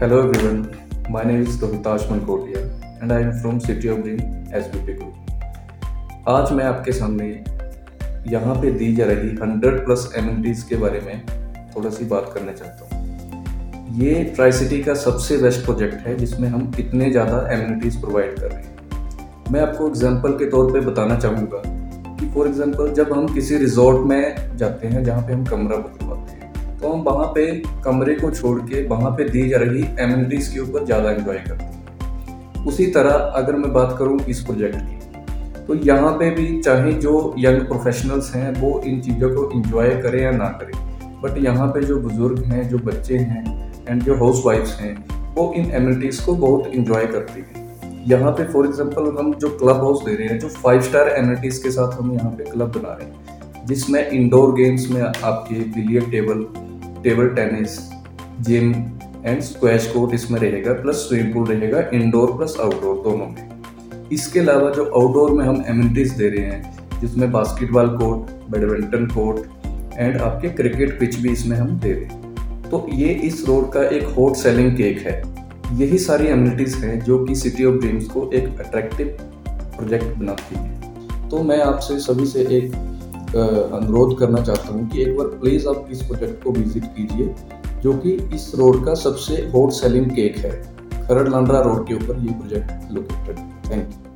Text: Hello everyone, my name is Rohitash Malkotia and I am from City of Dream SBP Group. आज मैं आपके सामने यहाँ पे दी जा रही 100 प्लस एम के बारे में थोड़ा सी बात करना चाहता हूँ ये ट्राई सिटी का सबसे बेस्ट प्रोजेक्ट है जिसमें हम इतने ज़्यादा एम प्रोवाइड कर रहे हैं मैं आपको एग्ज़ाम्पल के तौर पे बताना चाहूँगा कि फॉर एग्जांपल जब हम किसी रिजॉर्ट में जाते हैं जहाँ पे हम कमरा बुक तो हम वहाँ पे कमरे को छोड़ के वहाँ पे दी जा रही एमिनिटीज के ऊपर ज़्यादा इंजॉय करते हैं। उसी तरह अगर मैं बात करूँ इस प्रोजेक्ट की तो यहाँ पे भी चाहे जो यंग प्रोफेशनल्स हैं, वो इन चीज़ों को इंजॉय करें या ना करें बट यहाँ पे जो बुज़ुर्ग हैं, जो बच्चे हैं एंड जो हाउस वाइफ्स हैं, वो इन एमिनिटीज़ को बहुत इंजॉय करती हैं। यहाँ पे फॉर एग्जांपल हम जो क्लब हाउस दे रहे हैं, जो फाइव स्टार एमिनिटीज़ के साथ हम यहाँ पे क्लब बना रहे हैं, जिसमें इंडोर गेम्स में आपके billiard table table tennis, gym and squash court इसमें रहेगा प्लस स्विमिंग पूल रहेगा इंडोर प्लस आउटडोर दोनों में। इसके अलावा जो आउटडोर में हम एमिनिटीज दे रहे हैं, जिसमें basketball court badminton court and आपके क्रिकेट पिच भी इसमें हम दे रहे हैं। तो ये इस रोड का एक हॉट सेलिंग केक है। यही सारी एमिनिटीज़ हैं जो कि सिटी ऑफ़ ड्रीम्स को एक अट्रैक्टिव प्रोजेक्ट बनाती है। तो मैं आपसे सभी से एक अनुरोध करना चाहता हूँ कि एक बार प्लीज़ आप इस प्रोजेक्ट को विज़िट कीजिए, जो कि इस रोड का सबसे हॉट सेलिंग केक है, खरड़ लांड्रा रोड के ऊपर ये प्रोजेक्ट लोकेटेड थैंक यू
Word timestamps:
Hello 0.00 0.18
everyone, 0.18 0.60
my 1.10 1.22
name 1.22 1.42
is 1.42 1.58
Rohitash 1.58 2.04
Malkotia 2.06 2.60
and 3.02 3.12
I 3.12 3.20
am 3.20 3.38
from 3.38 3.60
City 3.60 3.88
of 3.88 3.98
Dream 4.02 4.20
SBP 4.50 4.94
Group. 4.98 5.14
आज 6.28 6.52
मैं 6.52 6.64
आपके 6.64 6.92
सामने 6.92 7.26
यहाँ 8.26 8.54
पे 8.62 8.70
दी 8.78 8.94
जा 8.96 9.06
रही 9.06 9.28
100 9.30 9.72
प्लस 9.84 10.08
एम 10.18 10.30
के 10.68 10.76
बारे 10.76 11.00
में 11.00 11.26
थोड़ा 11.76 11.90
सी 11.90 12.04
बात 12.04 12.30
करना 12.34 12.52
चाहता 12.52 12.96
हूँ 12.96 14.00
ये 14.00 14.24
ट्राई 14.34 14.52
सिटी 14.52 14.82
का 14.82 14.94
सबसे 15.02 15.38
बेस्ट 15.42 15.64
प्रोजेक्ट 15.64 16.06
है 16.06 16.16
जिसमें 16.16 16.48
हम 16.48 16.70
इतने 16.80 17.10
ज़्यादा 17.10 17.46
एम 17.52 17.78
प्रोवाइड 18.00 18.38
कर 18.40 18.50
रहे 18.50 18.62
हैं 18.62 19.52
मैं 19.52 19.60
आपको 19.60 19.88
एग्ज़ाम्पल 19.88 20.38
के 20.38 20.50
तौर 20.50 20.72
पे 20.72 20.86
बताना 20.86 21.18
चाहूँगा 21.18 21.62
कि 22.16 22.30
फॉर 22.30 22.48
एग्जांपल 22.48 22.92
जब 22.94 23.12
हम 23.12 23.32
किसी 23.34 23.58
रिजॉर्ट 23.58 24.06
में 24.06 24.56
जाते 24.56 24.88
हैं 24.88 25.04
जहाँ 25.04 25.26
पे 25.26 25.32
हम 25.32 25.44
कमरा 25.46 25.76
बुक 25.76 26.09
तो 26.80 26.88
हम 26.88 27.00
वहाँ 27.02 27.26
पे 27.34 27.46
कमरे 27.84 28.14
को 28.14 28.30
छोड़ 28.30 28.58
के 28.60 28.86
वहाँ 28.88 29.10
पे 29.10 29.24
दी 29.24 29.48
जा 29.48 29.58
रही 29.58 29.82
एमिनिटीज 30.00 30.48
के 30.48 30.60
ऊपर 30.60 30.84
ज़्यादा 30.84 31.10
इंजॉय 31.12 31.38
करते 31.38 31.64
हैं। 31.64 32.64
उसी 32.66 32.86
तरह 32.90 33.10
अगर 33.10 33.56
मैं 33.56 33.72
बात 33.72 33.96
करूँ 33.98 34.18
इस 34.22 34.40
प्रोजेक्ट 34.40 34.76
की 34.76 34.98
तो 35.66 35.74
यहाँ 35.76 36.12
पे 36.18 36.30
भी 36.30 36.60
चाहे 36.60 36.92
जो 36.94 37.12
यंग 37.38 37.60
प्रोफेशनल्स 37.62 38.34
हैं, 38.34 38.52
वो 38.60 38.80
इन 38.80 39.00
चीज़ों 39.00 39.30
को 39.30 39.50
इंजॉय 39.52 39.94
करें 40.02 40.20
या 40.22 40.30
ना 40.32 40.48
करें 40.60 41.20
बट 41.22 41.38
यहाँ 41.38 41.66
पे 41.68 41.80
जो 41.82 41.98
बुज़ुर्ग 42.00 42.44
हैं, 42.44 42.68
जो 42.68 42.78
बच्चे 42.80 43.16
हैं 43.16 43.44
एंड 43.88 44.02
जो 44.02 44.14
हाउस 44.16 44.42
वाइफ्स 44.46 44.74
हैं, 44.80 44.94
वो 45.34 45.52
इन 45.56 45.70
एमिनिटीज़ 45.72 46.24
को 46.26 46.34
बहुत 46.36 46.66
इंजॉय 46.68 47.06
करती 47.06 47.40
हैं। 47.40 48.04
यहाँ 48.08 48.32
पे 48.32 48.44
फॉर 48.52 48.66
एग्जांपल 48.66 49.14
हम 49.18 49.32
जो 49.34 49.48
क्लब 49.50 49.76
हाउस 49.76 50.04
दे 50.04 50.14
रहे 50.14 50.28
हैं, 50.28 50.38
जो 50.38 50.48
फाइव 50.48 50.80
स्टार 50.82 51.08
एमिनिटीज़ 51.08 51.62
के 51.62 51.70
साथ 51.70 51.98
हम 52.00 52.12
यहाँ 52.12 52.30
पे 52.30 52.44
क्लब 52.44 52.72
बना 52.72 52.92
रहे 52.92 53.06
हैं, 53.06 53.66
जिसमें 53.66 54.08
इंडोर 54.08 54.54
गेम्स 54.54 54.90
में 54.90 55.00
आपके 55.02 55.54
billiard 55.70 56.10
table 56.10 56.44
table 57.02 57.28
tennis, 57.28 57.78
gym 58.40 58.72
and 59.26 59.40
squash 59.40 59.86
court 59.86 60.14
इसमें 60.14 60.38
रहेगा 60.40 60.72
प्लस 60.72 60.96
स्विमिंग 61.08 61.32
पूल 61.34 61.46
रहेगा 61.46 61.80
इंडोर 61.94 62.36
प्लस 62.36 62.56
आउटडोर 62.60 62.96
दोनों 63.04 63.26
में। 63.26 64.08
इसके 64.12 64.40
अलावा 64.40 64.70
जो 64.70 64.84
आउटडोर 64.84 65.32
में 65.32 65.44
हम 65.44 65.64
एमिनिटीज 65.68 66.12
दे 66.12 66.28
रहे 66.28 66.44
हैं, 66.44 67.00
जिसमें 67.00 67.30
basketball 67.32 67.88
court 67.98 68.30
badminton 68.50 69.06
court 69.06 69.98
and 69.98 70.16
आपके 70.16 70.48
क्रिकेट 70.48 70.98
पिच 71.00 71.16
भी 71.16 71.32
इसमें 71.32 71.56
हम 71.56 71.78
दे 71.78 71.92
रहे 71.92 72.04
हैं। 72.04 72.68
तो 72.70 72.86
ये 72.92 73.08
इस 73.24 73.44
रोड 73.48 73.72
का 73.72 73.82
एक 73.88 74.04
हॉट 74.18 74.36
सेलिंग 74.36 74.76
केक 74.76 74.98
है। 74.98 75.22
यही 75.78 75.98
सारी 75.98 76.26
एमिनिटीज़ 76.26 76.76
हैं 76.76 76.98
जो 77.00 77.24
कि 77.24 77.34
सिटी 77.34 77.64
ऑफ़ 77.64 77.76
ड्रीम्स 77.76 78.06
को 78.06 78.30
एक 78.34 78.60
अट्रैक्टिव 78.60 79.16
प्रोजेक्ट 79.76 80.16
बनाती 80.16 80.54
है। 80.54 81.28
तो 81.28 81.42
मैं 81.42 81.60
आपसे 81.62 81.98
सभी 82.00 82.26
से 82.26 82.40
एक 82.56 82.72
अनुरोध 83.36 84.18
करना 84.18 84.42
चाहता 84.42 84.72
हूँ 84.72 84.88
कि 84.90 85.02
एक 85.02 85.16
बार 85.16 85.26
प्लीज़ 85.38 85.68
आप 85.68 85.88
इस 85.90 86.02
प्रोजेक्ट 86.02 86.42
को 86.44 86.52
विज़िट 86.52 86.84
कीजिए, 86.96 87.34
जो 87.82 87.92
कि 87.94 88.12
इस 88.34 88.52
रोड 88.54 88.84
का 88.86 88.94
सबसे 88.94 89.36
हॉट 89.54 89.72
सेलिंग 89.72 90.10
केक 90.10 90.36
है, 90.36 90.50
खरड़ 91.08 91.28
लांड्रा 91.28 91.60
रोड 91.60 91.86
के 91.88 91.94
ऊपर 91.94 92.18
ये 92.18 92.32
प्रोजेक्ट 92.32 92.92
लोकेटेड 92.92 93.38
थैंक 93.70 93.88
यू 93.88 94.09